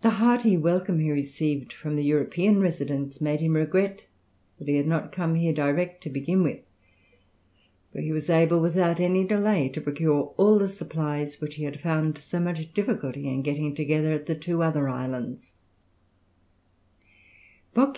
[0.00, 4.06] The hearty welcome he received from the European residents made him regret
[4.58, 6.64] that he had not come here direct to begin with;
[7.92, 11.78] for he was able without any delay to procure all the supplies which he had
[11.78, 15.56] found so much difficulty in getting together at the two other islands.